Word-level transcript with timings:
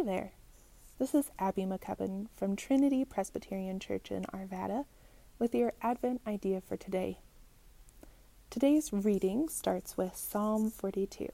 Hi 0.00 0.06
there. 0.06 0.32
This 0.98 1.14
is 1.14 1.30
Abby 1.38 1.64
McCubbin 1.64 2.28
from 2.34 2.56
Trinity 2.56 3.04
Presbyterian 3.04 3.78
Church 3.78 4.10
in 4.10 4.24
Arvada 4.32 4.86
with 5.38 5.54
your 5.54 5.74
Advent 5.82 6.22
idea 6.26 6.62
for 6.62 6.78
today. 6.78 7.18
Today's 8.48 8.94
reading 8.94 9.50
starts 9.50 9.98
with 9.98 10.16
Psalm 10.16 10.70
42. 10.70 11.28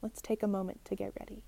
Let's 0.00 0.22
take 0.22 0.42
a 0.42 0.46
moment 0.46 0.82
to 0.86 0.96
get 0.96 1.12
ready. 1.20 1.44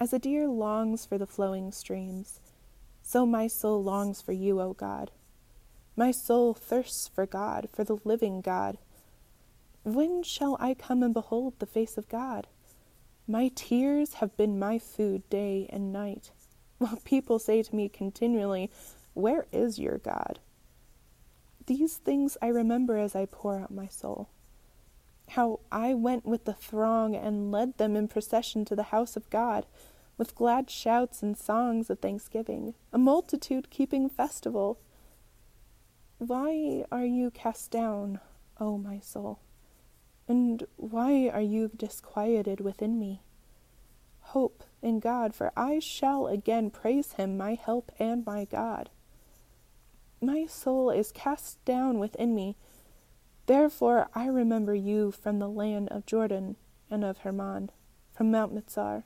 As 0.00 0.14
a 0.14 0.18
deer 0.18 0.48
longs 0.48 1.04
for 1.04 1.18
the 1.18 1.26
flowing 1.26 1.70
streams, 1.72 2.40
so 3.02 3.26
my 3.26 3.48
soul 3.48 3.84
longs 3.84 4.22
for 4.22 4.32
you, 4.32 4.62
O 4.62 4.72
God. 4.72 5.10
My 5.94 6.10
soul 6.10 6.54
thirsts 6.54 7.06
for 7.06 7.26
God, 7.26 7.68
for 7.70 7.84
the 7.84 7.98
living 8.02 8.40
God. 8.40 8.78
When 9.86 10.24
shall 10.24 10.56
I 10.58 10.74
come 10.74 11.04
and 11.04 11.14
behold 11.14 11.60
the 11.60 11.64
face 11.64 11.96
of 11.96 12.08
God? 12.08 12.48
My 13.28 13.52
tears 13.54 14.14
have 14.14 14.36
been 14.36 14.58
my 14.58 14.80
food 14.80 15.30
day 15.30 15.68
and 15.70 15.92
night, 15.92 16.32
while 16.78 16.98
people 17.04 17.38
say 17.38 17.62
to 17.62 17.76
me 17.76 17.88
continually, 17.88 18.68
Where 19.14 19.46
is 19.52 19.78
your 19.78 19.98
God? 19.98 20.40
These 21.66 21.98
things 21.98 22.36
I 22.42 22.48
remember 22.48 22.98
as 22.98 23.14
I 23.14 23.26
pour 23.26 23.60
out 23.60 23.70
my 23.70 23.86
soul. 23.86 24.28
How 25.28 25.60
I 25.70 25.94
went 25.94 26.26
with 26.26 26.46
the 26.46 26.54
throng 26.54 27.14
and 27.14 27.52
led 27.52 27.78
them 27.78 27.94
in 27.94 28.08
procession 28.08 28.64
to 28.64 28.74
the 28.74 28.90
house 28.90 29.16
of 29.16 29.30
God, 29.30 29.66
with 30.18 30.34
glad 30.34 30.68
shouts 30.68 31.22
and 31.22 31.38
songs 31.38 31.90
of 31.90 32.00
thanksgiving, 32.00 32.74
a 32.92 32.98
multitude 32.98 33.70
keeping 33.70 34.08
festival. 34.08 34.80
Why 36.18 36.84
are 36.90 37.06
you 37.06 37.30
cast 37.30 37.70
down, 37.70 38.18
O 38.58 38.78
my 38.78 38.98
soul? 38.98 39.38
And 40.28 40.66
why 40.76 41.28
are 41.28 41.40
you 41.40 41.70
disquieted 41.76 42.60
within 42.60 42.98
me? 42.98 43.22
Hope 44.20 44.64
in 44.82 44.98
God, 44.98 45.34
for 45.34 45.52
I 45.56 45.78
shall 45.78 46.26
again 46.26 46.70
praise 46.70 47.12
him, 47.12 47.36
my 47.36 47.54
help 47.54 47.92
and 47.98 48.26
my 48.26 48.44
God. 48.44 48.90
My 50.20 50.46
soul 50.46 50.90
is 50.90 51.12
cast 51.12 51.64
down 51.64 51.98
within 51.98 52.34
me. 52.34 52.56
Therefore 53.46 54.08
I 54.14 54.26
remember 54.26 54.74
you 54.74 55.12
from 55.12 55.38
the 55.38 55.48
land 55.48 55.88
of 55.90 56.06
Jordan 56.06 56.56
and 56.90 57.04
of 57.04 57.18
Hermon, 57.18 57.70
from 58.12 58.30
Mount 58.30 58.52
Mizar. 58.52 59.04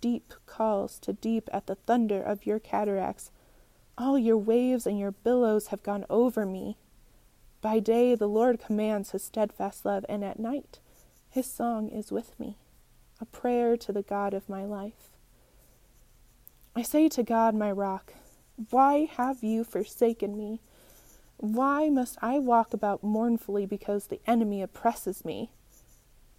Deep 0.00 0.34
calls 0.46 0.98
to 1.00 1.12
deep 1.12 1.48
at 1.52 1.66
the 1.66 1.76
thunder 1.76 2.22
of 2.22 2.44
your 2.44 2.58
cataracts. 2.58 3.30
All 3.96 4.18
your 4.18 4.38
waves 4.38 4.86
and 4.86 4.98
your 4.98 5.12
billows 5.12 5.68
have 5.68 5.82
gone 5.82 6.04
over 6.10 6.44
me. 6.44 6.76
By 7.60 7.78
day 7.78 8.14
the 8.14 8.28
Lord 8.28 8.58
commands 8.58 9.10
his 9.10 9.22
steadfast 9.22 9.84
love, 9.84 10.06
and 10.08 10.24
at 10.24 10.38
night 10.38 10.78
his 11.28 11.46
song 11.46 11.88
is 11.88 12.10
with 12.10 12.38
me, 12.40 12.56
a 13.20 13.26
prayer 13.26 13.76
to 13.76 13.92
the 13.92 14.02
God 14.02 14.32
of 14.32 14.48
my 14.48 14.64
life. 14.64 15.10
I 16.74 16.82
say 16.82 17.08
to 17.10 17.22
God, 17.22 17.54
my 17.54 17.70
rock, 17.70 18.14
Why 18.70 19.04
have 19.04 19.42
you 19.42 19.64
forsaken 19.64 20.36
me? 20.36 20.60
Why 21.36 21.90
must 21.90 22.18
I 22.22 22.38
walk 22.38 22.72
about 22.72 23.02
mournfully 23.02 23.66
because 23.66 24.06
the 24.06 24.20
enemy 24.26 24.62
oppresses 24.62 25.24
me? 25.24 25.50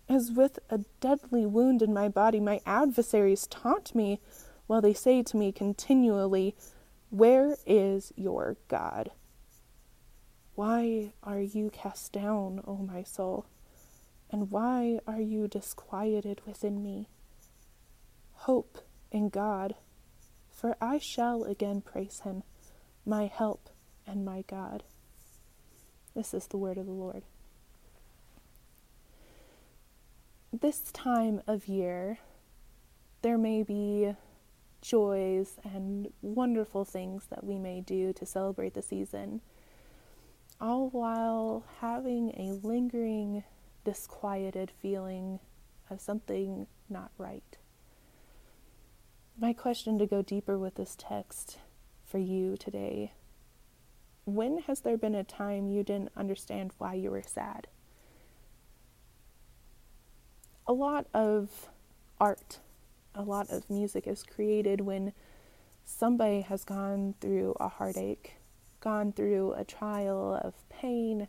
As 0.09 0.31
with 0.31 0.59
a 0.69 0.79
deadly 0.99 1.45
wound 1.45 1.81
in 1.81 1.93
my 1.93 2.09
body, 2.09 2.39
my 2.39 2.61
adversaries 2.65 3.47
taunt 3.47 3.93
me, 3.93 4.19
while 4.67 4.81
they 4.81 4.93
say 4.93 5.21
to 5.23 5.37
me 5.37 5.51
continually, 5.51 6.55
Where 7.09 7.57
is 7.65 8.11
your 8.15 8.57
God? 8.67 9.11
Why 10.61 11.13
are 11.23 11.41
you 11.41 11.71
cast 11.71 12.13
down, 12.13 12.61
O 12.67 12.75
my 12.75 13.01
soul? 13.01 13.47
And 14.29 14.51
why 14.51 14.99
are 15.07 15.19
you 15.19 15.47
disquieted 15.47 16.39
within 16.45 16.83
me? 16.83 17.07
Hope 18.33 18.77
in 19.11 19.29
God, 19.29 19.73
for 20.51 20.77
I 20.79 20.99
shall 20.99 21.45
again 21.45 21.81
praise 21.81 22.19
him, 22.19 22.43
my 23.07 23.25
help 23.25 23.71
and 24.05 24.23
my 24.23 24.43
God. 24.43 24.83
This 26.13 26.31
is 26.31 26.45
the 26.45 26.57
word 26.57 26.77
of 26.77 26.85
the 26.85 26.91
Lord. 26.91 27.23
This 30.53 30.91
time 30.91 31.41
of 31.47 31.67
year, 31.67 32.19
there 33.23 33.39
may 33.39 33.63
be 33.63 34.13
joys 34.79 35.55
and 35.63 36.13
wonderful 36.21 36.85
things 36.85 37.25
that 37.31 37.43
we 37.43 37.57
may 37.57 37.81
do 37.81 38.13
to 38.13 38.27
celebrate 38.27 38.75
the 38.75 38.83
season 38.83 39.41
all 40.61 40.89
while 40.89 41.65
having 41.81 42.29
a 42.37 42.65
lingering, 42.65 43.43
disquieted 43.83 44.71
feeling 44.79 45.39
of 45.89 45.99
something 45.99 46.67
not 46.87 47.11
right. 47.17 47.57
My 49.39 49.53
question 49.53 49.97
to 49.97 50.05
go 50.05 50.21
deeper 50.21 50.59
with 50.59 50.75
this 50.75 50.95
text 50.97 51.57
for 52.05 52.19
you 52.19 52.55
today 52.57 53.13
when 54.25 54.59
has 54.59 54.81
there 54.81 54.97
been 54.97 55.15
a 55.15 55.23
time 55.23 55.67
you 55.67 55.83
didn't 55.83 56.11
understand 56.15 56.71
why 56.77 56.93
you 56.93 57.09
were 57.09 57.23
sad? 57.23 57.67
A 60.67 60.73
lot 60.73 61.07
of 61.11 61.69
art, 62.19 62.59
a 63.15 63.23
lot 63.23 63.49
of 63.49 63.67
music 63.67 64.05
is 64.05 64.21
created 64.23 64.81
when 64.81 65.13
somebody 65.83 66.41
has 66.41 66.63
gone 66.63 67.15
through 67.19 67.55
a 67.59 67.67
heartache 67.67 68.35
gone 68.81 69.13
through 69.13 69.53
a 69.53 69.63
trial 69.63 70.39
of 70.43 70.53
pain, 70.69 71.27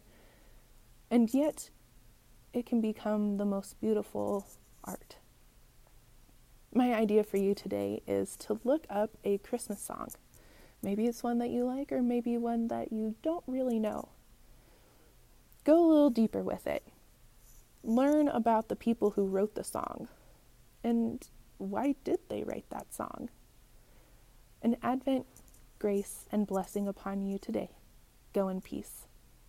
and 1.10 1.32
yet 1.32 1.70
it 2.52 2.66
can 2.66 2.80
become 2.80 3.36
the 3.36 3.44
most 3.44 3.80
beautiful 3.80 4.46
art. 4.84 5.16
My 6.74 6.94
idea 6.94 7.22
for 7.22 7.36
you 7.36 7.54
today 7.54 8.02
is 8.06 8.36
to 8.38 8.58
look 8.64 8.86
up 8.90 9.10
a 9.24 9.38
Christmas 9.38 9.80
song. 9.80 10.08
Maybe 10.82 11.06
it's 11.06 11.22
one 11.22 11.38
that 11.38 11.50
you 11.50 11.64
like, 11.64 11.92
or 11.92 12.02
maybe 12.02 12.36
one 12.36 12.68
that 12.68 12.92
you 12.92 13.14
don't 13.22 13.44
really 13.46 13.78
know. 13.78 14.08
Go 15.64 15.84
a 15.84 15.86
little 15.86 16.10
deeper 16.10 16.42
with 16.42 16.66
it. 16.66 16.82
Learn 17.84 18.26
about 18.26 18.68
the 18.68 18.76
people 18.76 19.10
who 19.10 19.26
wrote 19.26 19.54
the 19.54 19.62
song 19.62 20.08
and 20.84 21.26
why 21.58 21.94
did 22.04 22.18
they 22.28 22.42
write 22.42 22.68
that 22.70 22.92
song? 22.92 23.28
An 24.62 24.76
Advent 24.82 25.26
grace 25.82 26.26
and 26.30 26.46
blessing 26.46 26.86
upon 26.86 27.26
you 27.26 27.40
today. 27.40 27.68
Go 28.32 28.46
in 28.46 28.60
peace. 28.60 29.08